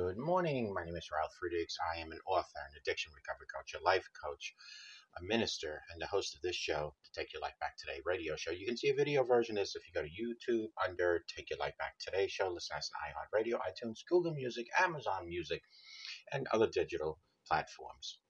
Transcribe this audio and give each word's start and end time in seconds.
Good 0.00 0.16
morning. 0.16 0.72
My 0.72 0.82
name 0.82 0.96
is 0.96 1.10
Ralph 1.12 1.34
Friedrichs. 1.38 1.76
I 1.94 2.00
am 2.00 2.10
an 2.10 2.20
author, 2.26 2.56
an 2.56 2.72
addiction 2.80 3.12
recovery 3.14 3.46
coach, 3.54 3.74
a 3.78 3.84
life 3.84 4.08
coach, 4.24 4.54
a 5.20 5.22
minister, 5.22 5.82
and 5.92 6.00
the 6.00 6.06
host 6.06 6.34
of 6.34 6.40
this 6.40 6.56
show, 6.56 6.94
to 7.04 7.10
Take 7.12 7.34
Your 7.34 7.42
Life 7.42 7.58
Back 7.60 7.76
Today 7.76 8.00
radio 8.06 8.34
show. 8.34 8.50
You 8.50 8.64
can 8.64 8.78
see 8.78 8.88
a 8.88 8.94
video 8.94 9.24
version 9.24 9.58
of 9.58 9.62
this 9.62 9.76
if 9.76 9.82
you 9.86 9.92
go 9.92 10.00
to 10.00 10.08
YouTube 10.08 10.68
under 10.82 11.22
Take 11.28 11.50
Your 11.50 11.58
Life 11.58 11.76
Back 11.78 11.98
Today 11.98 12.28
show. 12.28 12.48
Listen 12.48 12.78
as 12.78 12.90
an 12.90 13.12
iHeartRadio, 13.12 13.58
iTunes, 13.60 13.98
Google 14.08 14.32
Music, 14.32 14.68
Amazon 14.80 15.28
Music, 15.28 15.60
and 16.32 16.48
other 16.50 16.66
digital 16.66 17.20
platforms. 17.46 18.20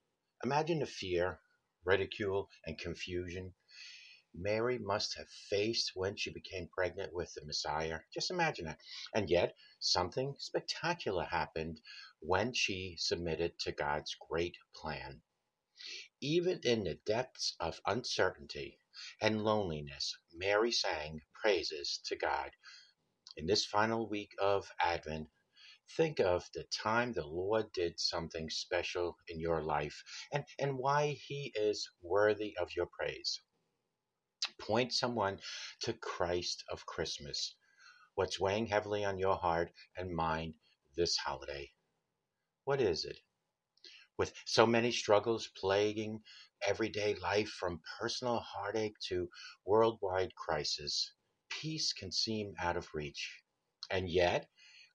Imagine 0.43 0.81
the 0.81 0.87
fear, 0.87 1.39
ridicule, 1.85 2.49
and 2.67 2.79
confusion 2.79 3.55
Mary 4.35 4.79
must 4.79 5.17
have 5.17 5.29
faced 5.29 5.93
when 5.95 6.17
she 6.17 6.31
became 6.31 6.69
pregnant 6.69 7.13
with 7.13 7.33
the 7.35 7.45
Messiah. 7.45 8.01
Just 8.15 8.31
imagine 8.31 8.67
that. 8.67 8.81
And 9.15 9.31
yet, 9.31 9.57
something 9.81 10.37
spectacular 10.39 11.25
happened 11.25 11.81
when 12.21 12.53
she 12.53 12.97
submitted 12.99 13.59
to 13.61 13.73
God's 13.73 14.17
great 14.29 14.57
plan. 14.75 15.23
Even 16.21 16.61
in 16.65 16.85
the 16.85 16.97
depths 17.07 17.57
of 17.61 17.81
uncertainty 17.87 18.79
and 19.21 19.45
loneliness, 19.45 20.17
Mary 20.35 20.73
sang 20.73 21.23
praises 21.35 22.01
to 22.07 22.17
God. 22.17 22.53
In 23.37 23.47
this 23.47 23.67
final 23.67 24.09
week 24.09 24.35
of 24.39 24.71
Advent, 24.81 25.29
think 25.97 26.21
of 26.21 26.49
the 26.55 26.65
time 26.65 27.13
the 27.13 27.27
Lord 27.27 27.73
did 27.73 28.01
something 28.01 28.51
special 28.51 29.17
in 29.29 29.41
your 29.41 29.63
life 29.63 30.03
and, 30.33 30.45
and 30.59 30.79
why 30.79 31.13
He 31.13 31.53
is 31.55 31.91
worthy 32.03 32.57
of 32.59 32.75
your 32.77 32.87
praise. 32.87 33.41
Point 34.61 34.93
someone 34.93 35.41
to 35.81 35.95
Christ 35.95 36.65
of 36.71 36.85
Christmas. 36.85 37.55
What's 38.15 38.39
weighing 38.39 38.67
heavily 38.67 39.05
on 39.05 39.19
your 39.19 39.37
heart 39.37 39.73
and 39.97 40.15
mind 40.15 40.55
this 40.95 41.17
holiday? 41.17 41.73
What 42.65 42.81
is 42.81 43.07
it? 43.07 43.19
With 44.19 44.35
so 44.45 44.67
many 44.67 44.93
struggles 44.93 45.49
plaguing 45.57 46.23
everyday 46.61 47.15
life 47.15 47.49
from 47.49 47.81
personal 47.99 48.41
heartache 48.41 48.99
to 49.09 49.31
worldwide 49.65 50.35
crisis, 50.35 51.11
peace 51.49 51.95
can 51.95 52.13
seem 52.13 52.55
out 52.61 52.77
of 52.77 52.93
reach. 52.93 53.43
And 53.91 54.11
yet, 54.11 54.47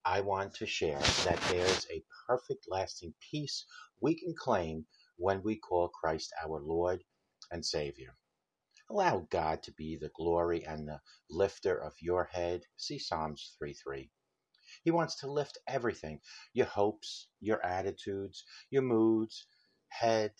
I 0.05 0.21
want 0.21 0.53
to 0.55 0.67
share 0.67 0.99
that 0.99 1.41
there's 1.49 1.87
a 1.89 2.03
perfect 2.27 2.67
lasting 2.69 3.15
peace 3.31 3.65
we 3.99 4.13
can 4.13 4.35
claim 4.37 4.85
when 5.17 5.41
we 5.41 5.55
call 5.55 5.89
Christ 5.89 6.31
our 6.43 6.61
Lord 6.61 7.03
and 7.51 7.65
Savior. 7.65 8.15
Allow 8.89 9.27
God 9.31 9.63
to 9.63 9.71
be 9.73 9.97
the 9.97 10.11
glory 10.15 10.65
and 10.65 10.87
the 10.87 11.01
lifter 11.29 11.75
of 11.81 11.93
your 12.01 12.25
head. 12.25 12.65
See 12.77 12.99
Psalms 12.99 13.55
3 13.59 13.73
3. 13.73 14.11
He 14.83 14.91
wants 14.91 15.17
to 15.17 15.31
lift 15.31 15.57
everything 15.67 16.21
your 16.53 16.67
hopes, 16.67 17.29
your 17.39 17.65
attitudes, 17.65 18.45
your 18.69 18.83
moods, 18.83 19.47
head, 19.89 20.33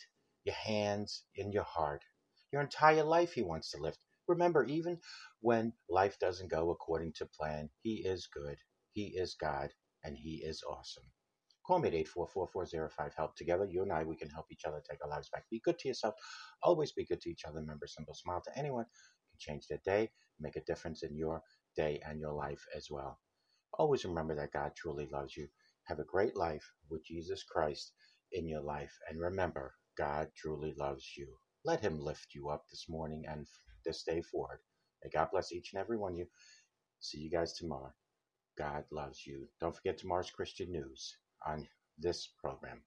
your 0.43 0.55
hands, 0.55 1.23
and 1.37 1.53
your 1.53 1.63
heart. 1.63 2.03
Your 2.51 2.61
entire 2.61 3.03
life, 3.03 3.33
He 3.33 3.41
wants 3.41 3.71
to 3.71 3.79
lift. 3.79 3.99
Remember, 4.27 4.63
even 4.65 5.01
when 5.41 5.73
life 5.89 6.19
doesn't 6.19 6.51
go 6.51 6.69
according 6.71 7.13
to 7.13 7.25
plan, 7.25 7.71
He 7.81 8.05
is 8.05 8.27
good, 8.27 8.57
He 8.93 9.17
is 9.17 9.35
God, 9.35 9.73
and 10.03 10.17
He 10.17 10.43
is 10.43 10.63
awesome. 10.63 11.11
Call 11.67 11.79
me 11.79 11.89
at 11.89 12.07
844-405 12.07 13.13
help 13.17 13.35
together. 13.35 13.65
You 13.65 13.83
and 13.83 13.91
I, 13.91 14.03
we 14.03 14.15
can 14.15 14.29
help 14.29 14.47
each 14.51 14.65
other 14.65 14.81
take 14.87 15.03
our 15.03 15.09
lives 15.09 15.29
back. 15.33 15.45
Be 15.49 15.61
good 15.65 15.79
to 15.79 15.87
yourself. 15.87 16.15
Always 16.63 16.91
be 16.91 17.05
good 17.05 17.21
to 17.21 17.29
each 17.31 17.45
other. 17.45 17.59
Remember, 17.59 17.87
simple 17.87 18.13
smile 18.13 18.41
to 18.45 18.57
anyone 18.57 18.85
can 18.85 19.39
change 19.39 19.67
their 19.67 19.81
day, 19.85 20.11
make 20.39 20.57
a 20.57 20.63
difference 20.65 21.03
in 21.03 21.17
your 21.17 21.41
day 21.75 22.01
and 22.07 22.19
your 22.19 22.33
life 22.33 22.63
as 22.75 22.87
well. 22.91 23.19
Always 23.73 24.05
remember 24.05 24.35
that 24.35 24.53
God 24.53 24.73
truly 24.75 25.07
loves 25.11 25.35
you. 25.37 25.47
Have 25.85 25.99
a 25.99 26.05
great 26.05 26.37
life 26.37 26.65
with 26.89 27.05
Jesus 27.05 27.43
Christ 27.43 27.93
in 28.31 28.47
your 28.47 28.61
life. 28.61 28.93
And 29.09 29.19
remember, 29.19 29.73
God 29.97 30.29
truly 30.35 30.73
loves 30.77 31.13
you. 31.17 31.27
Let 31.65 31.81
him 31.81 31.99
lift 31.99 32.27
you 32.35 32.49
up 32.49 32.65
this 32.69 32.85
morning 32.89 33.23
and 33.27 33.47
this 33.85 34.03
day 34.03 34.21
forward. 34.21 34.59
May 35.03 35.09
God 35.09 35.29
bless 35.31 35.51
each 35.51 35.71
and 35.73 35.81
every 35.81 35.97
one 35.97 36.13
of 36.13 36.19
you. 36.19 36.27
See 36.99 37.19
you 37.19 37.31
guys 37.31 37.53
tomorrow. 37.53 37.93
God 38.57 38.85
loves 38.91 39.25
you. 39.25 39.49
Don't 39.61 39.75
forget 39.75 39.97
tomorrow's 39.97 40.31
Christian 40.31 40.71
news 40.71 41.17
on 41.45 41.67
this 41.97 42.27
program. 42.41 42.81